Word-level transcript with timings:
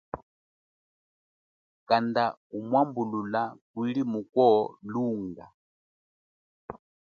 Kanda 1.87 2.25
umwambulula 2.57 3.43
kuli 3.69 4.01
muko 4.11 4.45
lunga. 4.91 5.45